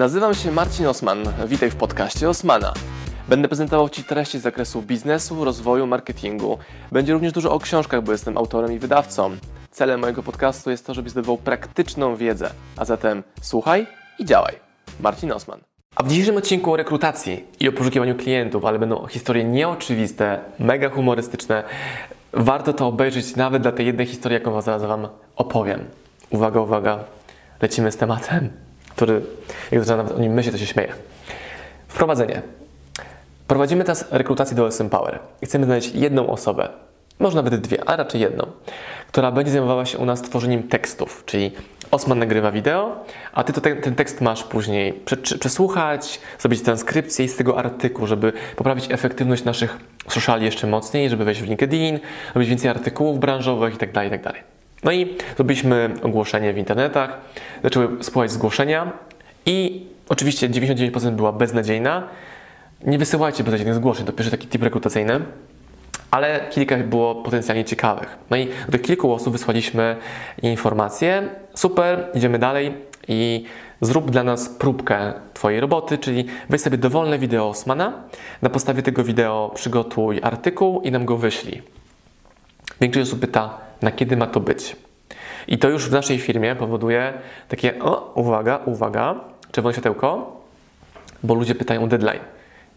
[0.00, 1.18] Nazywam się Marcin Osman.
[1.46, 2.72] Witaj w podcaście Osmana.
[3.28, 6.58] Będę prezentował Ci treści z zakresu biznesu, rozwoju, marketingu.
[6.92, 9.36] Będzie również dużo o książkach, bo jestem autorem i wydawcą.
[9.70, 12.50] Celem mojego podcastu jest to, żebyś zdobywał praktyczną wiedzę.
[12.76, 13.86] A zatem słuchaj
[14.18, 14.54] i działaj.
[15.00, 15.60] Marcin Osman.
[15.96, 20.90] A w dzisiejszym odcinku o rekrutacji i o poszukiwaniu klientów, ale będą historie nieoczywiste, mega
[20.90, 21.64] humorystyczne.
[22.32, 25.84] Warto to obejrzeć nawet dla tej jednej historii, jaką zaraz Wam opowiem.
[26.30, 27.04] Uwaga, uwaga,
[27.62, 28.50] lecimy z tematem,
[28.90, 29.22] który,
[29.70, 30.92] jak zaczynam nawet o nim myśleć, to się śmieje.
[31.88, 32.42] Wprowadzenie.
[33.46, 36.68] Prowadzimy teraz rekrutację do OSM Power i chcemy znaleźć jedną osobę,
[37.20, 38.46] może nawet dwie, a raczej jedną,
[39.08, 41.52] która będzie zajmowała się u nas tworzeniem tekstów, czyli
[41.90, 45.00] Osman nagrywa wideo, a ty to ten, ten tekst masz później
[45.40, 49.76] przesłuchać, zrobić transkrypcję z tego artykułu, żeby poprawić efektywność naszych
[50.08, 51.98] sociali jeszcze mocniej, żeby wejść w LinkedIn,
[52.34, 53.92] robić więcej artykułów branżowych itd.
[53.92, 54.32] Tak itd.
[54.84, 57.18] No i zrobiliśmy ogłoszenie w internetach,
[57.62, 58.92] zaczęły spływać zgłoszenia
[59.46, 62.08] i oczywiście 99% była beznadziejna.
[62.84, 65.20] Nie wysyłajcie beznadziejnych zgłoszeń, to pierwszy taki tip rekrutacyjny
[66.10, 68.18] ale kilka było potencjalnie ciekawych.
[68.30, 69.96] No i do kilku osób wysłaliśmy
[70.42, 71.28] informacje.
[71.54, 72.74] Super, idziemy dalej
[73.08, 73.44] i
[73.80, 77.92] zrób dla nas próbkę Twojej roboty, czyli weź sobie dowolne wideo Osmana,
[78.42, 81.62] na podstawie tego wideo przygotuj artykuł i nam go wyślij.
[82.80, 84.76] Większość osób pyta, na kiedy ma to być.
[85.48, 87.12] I to już w naszej firmie powoduje
[87.48, 89.14] takie, o, uwaga, uwaga,
[89.52, 90.40] czerwone światełko,
[91.22, 92.20] bo ludzie pytają o deadline.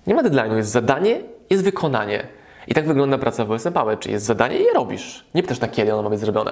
[0.07, 2.27] Nie ma deadline'u, jest zadanie, jest wykonanie.
[2.67, 5.25] I tak wygląda praca w OSM Power, czyli jest zadanie i je robisz.
[5.35, 6.51] Nie pytasz na kiedy ono ma być zrobione.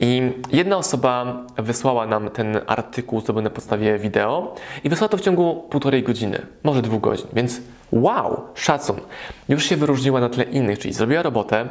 [0.00, 4.54] I jedna osoba wysłała nam ten artykuł zrobiony na podstawie wideo
[4.84, 7.60] i wysłała to w ciągu półtorej godziny, może dwóch godzin, więc
[7.92, 8.96] wow, szacun.
[9.48, 11.68] Już się wyróżniła na tle innych, czyli zrobiła robotę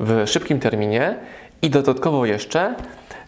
[0.00, 1.16] w szybkim terminie
[1.62, 2.74] i dodatkowo jeszcze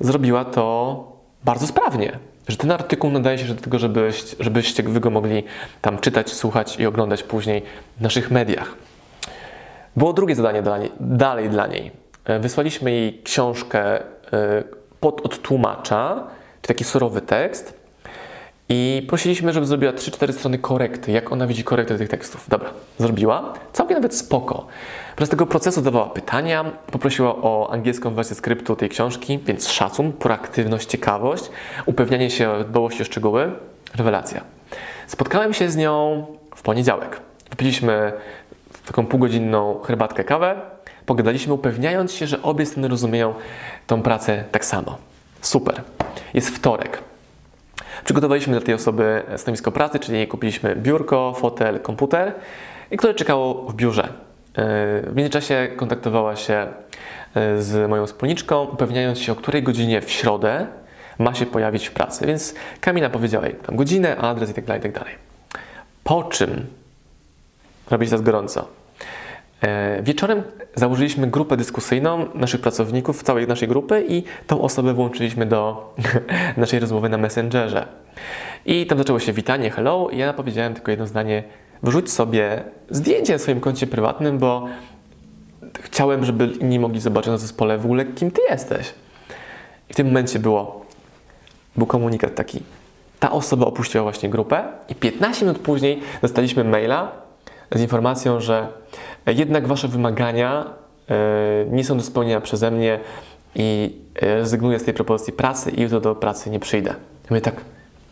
[0.01, 0.97] zrobiła to
[1.45, 2.19] bardzo sprawnie.
[2.49, 5.45] Że ten artykuł nadaje się do tego, żebyś, żebyście wy go mogli
[5.81, 7.63] tam czytać, słuchać i oglądać później
[7.99, 8.75] w naszych mediach.
[9.97, 10.63] Było drugie zadanie
[11.01, 11.91] dalej dla niej.
[12.25, 14.05] E, wysłaliśmy jej książkę e,
[15.01, 16.27] pod od tłumacza,
[16.63, 17.82] czy taki surowy tekst.
[18.69, 22.45] I prosiliśmy, żeby zrobiła 3-4 strony korekty, jak ona widzi korekty tych tekstów.
[22.49, 23.53] Dobra, zrobiła.
[23.73, 24.67] Całkiem nawet spoko.
[25.17, 30.89] Przez tego procesu dawała pytania, poprosiła o angielską wersję skryptu tej książki, więc szacun, proaktywność,
[30.89, 31.51] ciekawość,
[31.87, 33.53] upewnianie się dbałości o szczegóły,
[33.95, 34.45] rewelacja.
[35.07, 37.21] Spotkałem się z nią w poniedziałek.
[37.51, 38.13] Wypiliśmy
[38.87, 40.61] taką półgodzinną herbatkę, kawę,
[41.07, 43.35] pogadaliśmy, upewniając się, że obie strony rozumieją
[43.87, 44.99] tą pracę tak samo.
[45.41, 45.83] Super.
[46.35, 47.12] Jest wtorek.
[48.05, 52.33] Przygotowaliśmy dla tej osoby stanowisko pracy, czyli kupiliśmy biurko, fotel, komputer,
[52.99, 54.09] które czekało w biurze.
[55.07, 56.67] W międzyczasie kontaktowała się
[57.35, 60.67] e, z moją wspólniczką, upewniając się, o której godzinie w środę
[61.19, 62.27] ma się pojawić w pracy.
[62.27, 64.67] Więc Kamila powiedziała jej tam godzinę, adres itd.
[64.67, 65.01] Tak itd.
[65.01, 65.19] Tak
[66.05, 66.67] po czym
[67.91, 68.69] robi się teraz gorąco.
[69.63, 70.43] E, wieczorem
[70.75, 75.93] założyliśmy grupę dyskusyjną naszych pracowników, całej naszej grupy i tą osobę włączyliśmy do
[76.57, 77.87] naszej rozmowy na Messengerze.
[78.67, 81.45] I tam zaczęło się witanie, hello i ja powiedziałem tylko jedno zdanie,
[81.83, 84.67] wrzuć sobie zdjęcie na swoim koncie prywatnym, bo
[85.81, 88.95] chciałem, żeby inni mogli zobaczyć na zespole w ogóle, kim ty jesteś.
[89.91, 90.85] I w tym momencie było,
[91.77, 92.63] był komunikat taki,
[93.21, 97.13] ta osoba opuściła właśnie grupę i 15 minut później dostaliśmy maila
[97.75, 98.69] z informacją, że
[99.27, 100.67] jednak Wasze wymagania
[101.11, 101.15] e,
[101.71, 103.01] nie są do spełnienia przeze mnie
[103.55, 106.95] i e, rezygnuję z tej propozycji pracy i jutro do pracy nie przyjdę.
[107.31, 107.55] I my tak,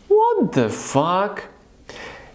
[0.05, 1.41] what the fuck?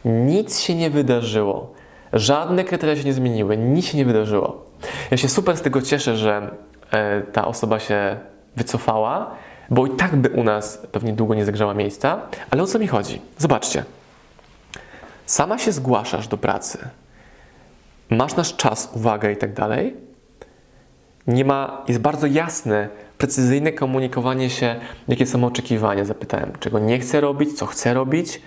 [0.04, 1.74] Nic się nie wydarzyło.
[2.12, 4.64] Żadne kryteria się nie zmieniły, nic się nie wydarzyło.
[5.10, 6.50] Ja się super z tego cieszę, że
[6.90, 8.16] e, ta osoba się
[8.56, 9.30] wycofała,
[9.70, 12.20] bo i tak by u nas pewnie długo nie zagrzała miejsca.
[12.50, 13.20] Ale o co mi chodzi?
[13.38, 13.84] Zobaczcie.
[15.26, 16.78] Sama się zgłaszasz do pracy,
[18.10, 19.96] masz nasz czas, uwagę i tak dalej.
[21.26, 24.76] Nie ma, jest bardzo jasne, precyzyjne komunikowanie się,
[25.08, 26.04] jakie są oczekiwania.
[26.04, 28.42] Zapytałem, czego nie chcę robić, co chcę robić,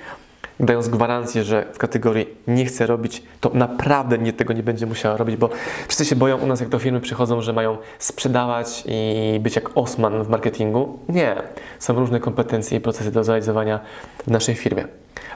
[0.59, 5.17] dając gwarancję, że w kategorii nie chcę robić, to naprawdę nie, tego nie będzie musiała
[5.17, 5.49] robić, bo
[5.87, 9.77] wszyscy się boją u nas, jak do firmy przychodzą, że mają sprzedawać i być jak
[9.77, 10.99] Osman w marketingu.
[11.09, 11.35] Nie.
[11.79, 13.79] Są różne kompetencje i procesy do zrealizowania
[14.27, 14.87] w naszej firmie.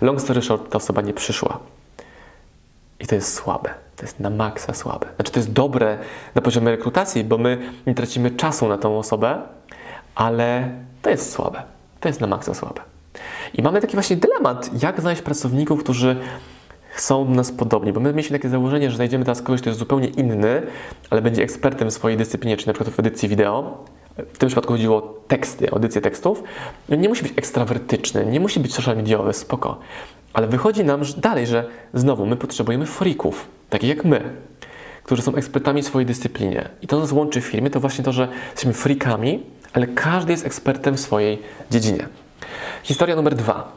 [0.02, 1.60] Long story short, ta osoba nie przyszła.
[3.04, 3.70] I to jest słabe.
[3.96, 5.08] To jest na maksa słabe.
[5.16, 5.98] Znaczy, to jest dobre
[6.36, 7.58] na poziomie rekrutacji, bo my
[7.88, 9.42] nie tracimy czasu na tą osobę,
[10.16, 10.72] ale
[11.02, 11.64] to jest słabe.
[12.00, 12.82] To jest na maksa słabe.
[13.54, 16.16] I mamy taki właśnie dylemat, jak znaleźć pracowników, którzy
[16.96, 19.80] są do nas podobni, bo my mieliśmy takie założenie, że znajdziemy teraz kogoś, kto jest
[19.80, 20.62] zupełnie inny,
[21.10, 23.84] ale będzie ekspertem w swojej dyscyplinie, czy na przykład w edycji wideo,
[24.18, 26.44] w tym przypadku chodziło o teksty, audycję tekstów,
[26.90, 29.80] nie musi być ekstrawertyczny, nie musi być social mediowy, spoko.
[30.34, 34.22] Ale wychodzi nam dalej, że znowu my potrzebujemy freaków, takich jak my,
[35.04, 36.70] którzy są ekspertami w swojej dyscyplinie.
[36.82, 39.44] I to nas łączy w firmie, to właśnie to, że jesteśmy freakami,
[39.74, 41.42] ale każdy jest ekspertem w swojej
[41.72, 42.08] dziedzinie.
[42.84, 43.72] Historia numer dwa.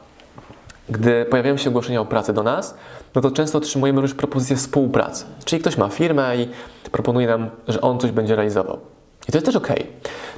[0.88, 2.74] Gdy pojawiają się ogłoszenia o pracę do nas,
[3.14, 5.24] no to często otrzymujemy już propozycję współpracy.
[5.44, 6.48] Czyli ktoś ma firmę i
[6.92, 8.78] proponuje nam, że on coś będzie realizował.
[9.28, 9.68] I to jest też ok.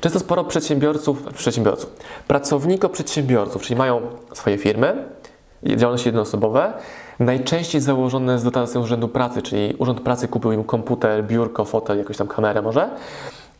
[0.01, 1.91] Często sporo przedsiębiorców, przedsiębiorców,
[2.29, 4.01] pracowników przedsiębiorców, czyli mają
[4.33, 5.05] swoje firmy,
[5.65, 6.73] działalności jednoosobowe,
[7.19, 12.17] najczęściej założone z dotacją Urzędu Pracy, czyli Urząd Pracy kupił im komputer, biurko, fotel, jakąś
[12.17, 12.91] tam kamerę może,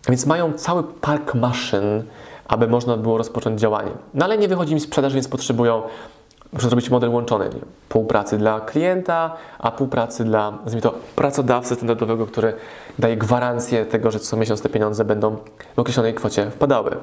[0.09, 2.03] więc mają cały park maszyn,
[2.49, 3.91] aby można było rozpocząć działanie.
[4.15, 5.83] No ale nie wychodzi im sprzedaż, więc potrzebują
[6.53, 7.51] muszę zrobić model łączony.
[7.89, 12.53] Pół pracy dla klienta, a pół pracy dla, to, pracodawcy standardowego, który
[12.99, 15.37] daje gwarancję tego, że co miesiąc te pieniądze będą
[15.77, 16.97] w określonej kwocie wpadały.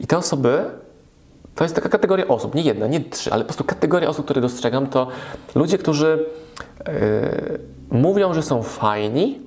[0.00, 0.64] I te osoby,
[1.58, 4.40] to jest taka kategoria osób, nie jedna, nie trzy, ale po prostu kategoria osób, które
[4.40, 5.08] dostrzegam, to
[5.54, 6.26] ludzie, którzy
[6.86, 6.92] yy,
[7.90, 9.40] mówią, że są fajni,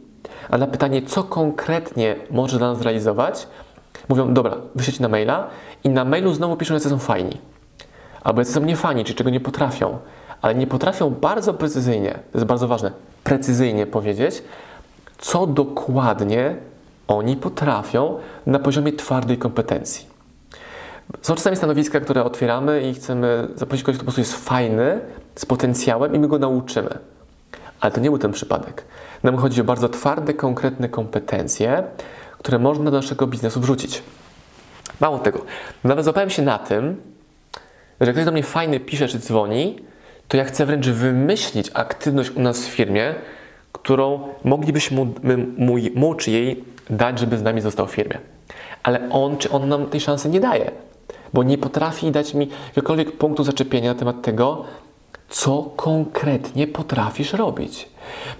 [0.50, 3.48] a na pytanie, co konkretnie może dla nas zrealizować,
[4.10, 5.48] mówią, dobra, wyślijcie na maila
[5.84, 7.38] i na mailu znowu piszą, że są fajni
[8.24, 9.98] albo jacy są niefani, czy czego nie potrafią,
[10.42, 12.92] ale nie potrafią bardzo precyzyjnie, to jest bardzo ważne,
[13.24, 14.44] precyzyjnie powiedzieć,
[15.18, 16.56] co dokładnie
[17.08, 20.11] oni potrafią na poziomie twardej kompetencji.
[21.22, 25.00] Są czasami stanowiska, które otwieramy i chcemy zaprosić kogoś, kto po prostu jest fajny,
[25.36, 26.98] z potencjałem i my go nauczymy.
[27.80, 28.84] Ale to nie był ten przypadek.
[29.24, 31.84] Nam chodzi o bardzo twarde, konkretne kompetencje,
[32.40, 34.04] które można do naszego biznesu wrzucić.
[35.00, 35.42] Mało tego,
[35.84, 37.02] nawet złapałem się na tym,
[38.02, 39.80] że ktoś do mnie fajny pisze czy dzwoni,
[40.28, 43.16] to ja chcę wręcz wymyślić aktywność u nas w firmie,
[43.72, 45.13] którą moglibyśmy mu,
[45.58, 48.18] mu, mu czy jej dać, żeby z nami został w firmie.
[48.84, 50.72] Ale on czy on nam tej szansy nie daje,
[51.33, 54.66] bo nie potrafi dać mi jakiegokolwiek punktu zaczepienia na temat tego,
[55.30, 57.89] co konkretnie potrafisz robić.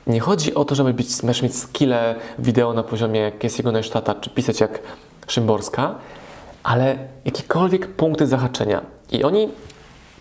[0.08, 3.72] Nie chodzi o to, żeby być, masz mieć skille wideo na poziomie jak jest jego
[4.22, 4.80] czy pisać jak
[5.28, 5.96] Szymborska,
[6.64, 8.82] ale jakiekolwiek punkty zahaczenia.
[9.12, 9.50] I oni,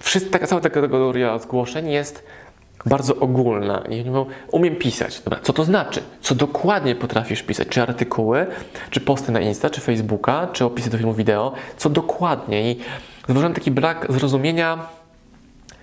[0.00, 2.24] wszyscy, taka cała ta kategoria zgłoszeń jest
[2.86, 3.78] bardzo ogólna.
[3.88, 5.20] I oni mówią, umiem pisać.
[5.20, 6.02] Dobra, co to znaczy?
[6.20, 7.68] Co dokładnie potrafisz pisać?
[7.68, 8.46] Czy artykuły,
[8.90, 11.52] czy posty na Insta, czy Facebooka, czy opisy do filmu wideo?
[11.76, 12.72] Co dokładnie?
[12.72, 12.78] I
[13.26, 14.78] zauważyłem taki brak zrozumienia,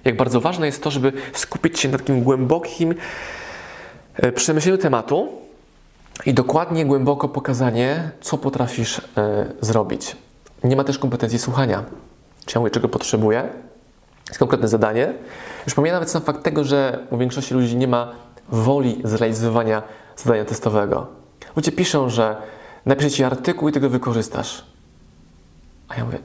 [0.06, 2.96] jak bardzo ważne jest to, żeby skupić się na takim głębokim
[4.16, 5.30] e, przemyśleniu tematu
[6.26, 9.02] i dokładnie, głęboko pokazanie, co potrafisz y,
[9.62, 10.16] zrobić.
[10.64, 11.84] Nie ma też kompetencji słuchania.
[12.46, 13.50] Czy ja mówię, czego potrzebuję?
[14.28, 15.14] Jest konkretne zadanie.
[15.66, 18.12] Już pomijam nawet sam fakt tego, że u większości ludzi nie ma
[18.50, 19.84] woli zrealizowania
[20.16, 21.08] zadania testowego.
[21.56, 22.36] Ludzie piszą, że
[22.86, 24.66] napiszę Ci artykuł i tego wykorzystasz.
[25.88, 26.20] A ja mówię,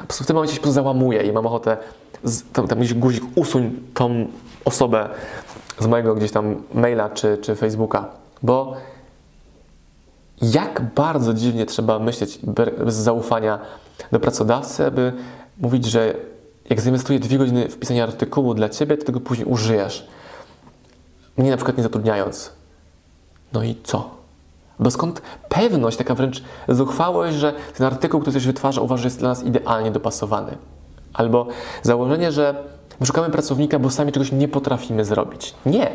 [0.00, 1.76] po prostu w tym momencie się załamuję i mam ochotę
[2.24, 4.26] z, tam, tam gdzieś guzik usuń tą
[4.64, 5.08] osobę
[5.78, 8.08] z mojego gdzieś tam maila czy, czy Facebooka,
[8.42, 8.76] bo
[10.42, 12.38] jak bardzo dziwnie trzeba myśleć
[12.84, 13.58] bez zaufania
[14.12, 15.12] do pracodawcy, aby
[15.58, 16.14] mówić, że
[16.72, 20.06] jak zainwestuję dwie godziny w pisanie artykułu dla Ciebie, to tego później użyjesz.
[21.36, 22.52] Mnie na przykład nie zatrudniając.
[23.52, 24.10] No i co?
[24.78, 29.18] Bo skąd pewność, taka wręcz zuchwałość, że ten artykuł, który coś wytwarza, uważa, że jest
[29.18, 30.56] dla nas idealnie dopasowany.
[31.14, 31.46] Albo
[31.82, 32.54] założenie, że
[33.04, 35.54] szukamy pracownika, bo sami czegoś nie potrafimy zrobić.
[35.66, 35.90] Nie.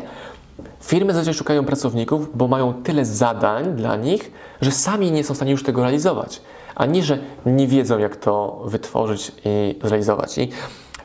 [0.80, 5.36] Firmy zazwyczaj szukają pracowników, bo mają tyle zadań dla nich, że sami nie są w
[5.36, 6.40] stanie już tego realizować,
[6.78, 10.38] ani że nie wiedzą, jak to wytworzyć i zrealizować.
[10.38, 10.48] I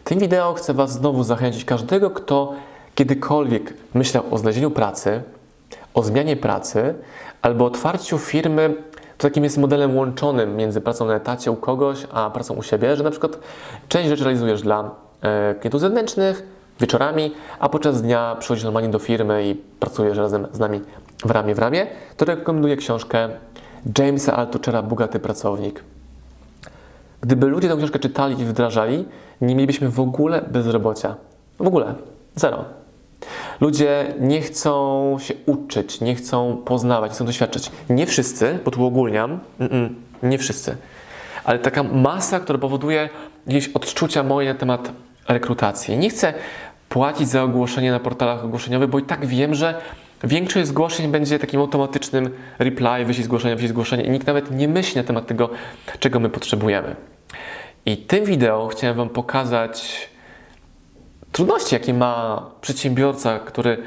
[0.03, 2.53] tym wideo chcę Was znowu zachęcić każdego, kto
[2.95, 5.21] kiedykolwiek myślał o znalezieniu pracy,
[5.93, 6.93] o zmianie pracy
[7.41, 8.75] albo otwarciu firmy,
[9.17, 12.95] to takim jest modelem łączonym między pracą na etacie u kogoś, a pracą u siebie,
[12.95, 13.39] że na przykład
[13.87, 16.43] część rzeczy realizujesz dla e, klientów zewnętrznych,
[16.79, 20.81] wieczorami, a podczas dnia przychodzisz normalnie do firmy i pracujesz razem z nami
[21.25, 21.87] w ramię w ramię,
[22.17, 23.29] to rekomenduję książkę
[23.97, 25.83] Jamesa Altuchera Bogaty Pracownik.
[27.21, 29.05] Gdyby ludzie tę książkę czytali i wdrażali,
[29.41, 31.15] nie mielibyśmy w ogóle bezrobocia.
[31.59, 31.95] W ogóle.
[32.35, 32.65] Zero.
[33.61, 37.71] Ludzie nie chcą się uczyć, nie chcą poznawać, nie chcą doświadczać.
[37.89, 39.89] Nie wszyscy, bo tu ogólniam, mm -mm,
[40.23, 40.77] nie wszyscy.
[41.43, 43.09] Ale taka masa, która powoduje
[43.47, 44.91] jakieś odczucia moje na temat
[45.27, 45.97] rekrutacji.
[45.97, 46.33] Nie chcę
[46.89, 49.81] płacić za ogłoszenie na portalach ogłoszeniowych, bo i tak wiem, że
[50.23, 54.97] większość zgłoszeń będzie takim automatycznym reply, wyślij zgłoszenie, wyślij zgłoszenie i nikt nawet nie myśli
[54.97, 55.49] na temat tego,
[55.99, 56.95] czego my potrzebujemy.
[57.85, 60.09] I tym wideo chciałem Wam pokazać
[61.31, 63.77] trudności, jakie ma przedsiębiorca, który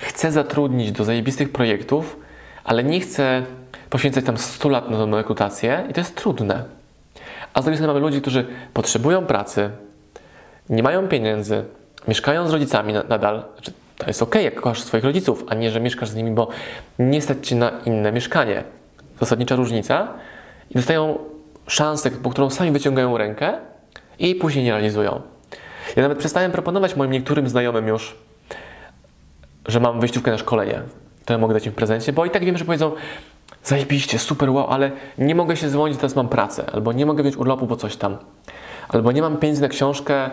[0.00, 2.16] chce zatrudnić do zajebistych projektów,
[2.64, 3.42] ale nie chce
[3.90, 6.64] poświęcać tam 100 lat na tą rekrutację i to jest trudne.
[7.54, 9.70] A z drugiej strony mamy ludzi, którzy potrzebują pracy,
[10.70, 11.64] nie mają pieniędzy,
[12.08, 13.44] mieszkają z rodzicami nadal.
[13.54, 16.48] Znaczy, to jest ok, jak kochasz swoich rodziców, a nie, że mieszkasz z nimi, bo
[16.98, 18.64] nie stać cię na inne mieszkanie.
[19.20, 20.08] Zasadnicza różnica.
[20.70, 21.18] I dostają
[21.66, 23.52] szansę, po którą sami wyciągają rękę
[24.18, 25.20] i później nie realizują.
[25.96, 28.16] Ja nawet przestałem proponować moim niektórym znajomym już,
[29.68, 30.82] że mam wyjściówkę na szkolenie,
[31.22, 32.92] które mogę dać im w prezencie, bo i tak wiem, że powiedzą,
[33.64, 37.36] zajebiście, super, wow, ale nie mogę się dzwonić, teraz mam pracę, albo nie mogę wziąć
[37.36, 38.16] urlopu, bo coś tam,
[38.88, 40.30] albo nie mam pieniędzy na książkę,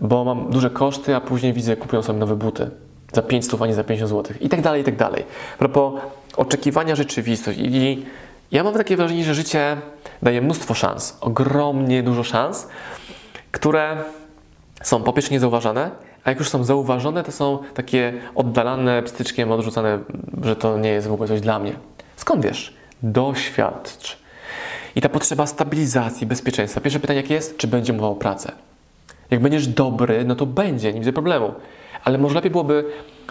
[0.00, 2.70] bo mam duże koszty, a później widzę, kupują sobie nowe buty
[3.14, 5.24] za 500, a nie za 50 zł i tak dalej, i tak dalej.
[5.58, 5.92] Propos
[6.36, 8.04] oczekiwania rzeczywistość i
[8.52, 9.76] ja mam takie wrażenie, że życie
[10.22, 12.68] daje mnóstwo szans, ogromnie dużo szans,
[13.52, 13.96] które
[14.82, 15.90] są po pierwsze niezauważane,
[16.24, 19.98] a jak już są zauważone, to są takie oddalane pstyczkiem, odrzucane,
[20.42, 21.72] że to nie jest w ogóle coś dla mnie.
[22.16, 22.74] Skąd wiesz?
[23.02, 24.18] Doświadcz.
[24.96, 26.80] I ta potrzeba stabilizacji, bezpieczeństwa.
[26.80, 27.56] Pierwsze pytanie, jakie jest?
[27.56, 28.52] Czy będzie mowa o pracę?
[29.30, 31.54] Jak będziesz dobry, no to będzie, nie widzę problemu.
[32.04, 32.84] Ale może lepiej byłoby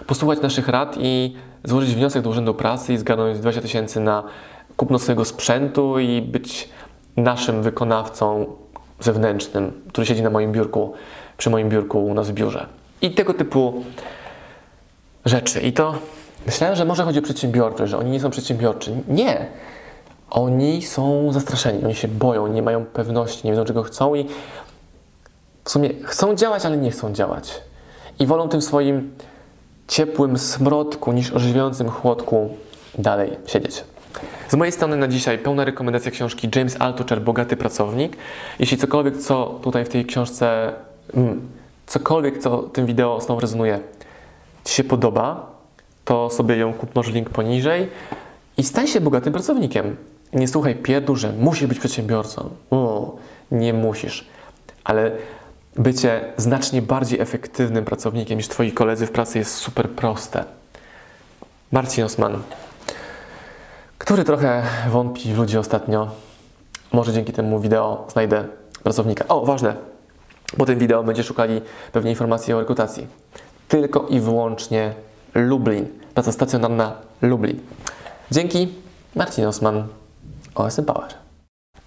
[0.06, 4.22] posłuchać naszych rad i złożyć wniosek do Urzędu Pracy i zgarnąć 20 tysięcy na
[4.76, 6.68] kupno swojego sprzętu i być
[7.16, 8.46] naszym wykonawcą
[9.00, 10.92] zewnętrznym, który siedzi na moim biurku,
[11.36, 12.66] przy moim biurku u nas w biurze.
[13.02, 13.84] I tego typu
[15.24, 15.60] rzeczy.
[15.60, 15.94] I to
[16.46, 18.96] myślałem, że może chodzi o przedsiębiorczość, że oni nie są przedsiębiorczy.
[19.08, 19.46] Nie.
[20.30, 24.26] Oni są zastraszeni, oni się boją, nie mają pewności, nie wiedzą czego chcą i
[25.64, 27.62] w sumie chcą działać, ale nie chcą działać.
[28.18, 29.10] I wolą tym swoim
[29.88, 32.56] ciepłym smrodku niż ożywiającym chłodku
[32.98, 33.84] dalej siedzieć.
[34.48, 38.16] Z mojej strony na dzisiaj pełna rekomendacja książki James Altucher, Bogaty Pracownik.
[38.58, 40.72] Jeśli cokolwiek, co tutaj w tej książce,
[41.14, 41.40] mm,
[41.86, 43.80] cokolwiek, co tym wideo znowu rezonuje,
[44.64, 45.50] Ci się podoba,
[46.04, 47.88] to sobie ją kup, może link poniżej
[48.56, 49.96] i stań się bogatym pracownikiem.
[50.32, 52.50] Nie słuchaj pierdu, że musisz być przedsiębiorcą.
[52.70, 53.16] O,
[53.50, 54.26] nie musisz.
[54.84, 55.10] Ale
[55.76, 60.44] bycie znacznie bardziej efektywnym pracownikiem niż Twoi koledzy w pracy jest super proste.
[61.72, 62.42] Marcin Osman,
[63.98, 66.10] który trochę wątpi w ludzi ostatnio.
[66.92, 68.44] Może dzięki temu wideo znajdę
[68.82, 69.28] pracownika.
[69.28, 69.74] O, ważne,
[70.58, 71.60] po tym wideo będzie szukali
[71.92, 73.06] pewnie informacji o rekrutacji.
[73.68, 74.94] Tylko i wyłącznie
[75.34, 75.86] Lublin.
[76.14, 77.60] Praca stacjonarna Lublin.
[78.30, 78.68] Dzięki.
[79.16, 79.86] Marcin Osman,
[80.54, 81.23] OSM Power.